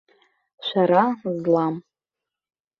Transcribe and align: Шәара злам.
Шәара 0.65 1.03
злам. 1.23 1.75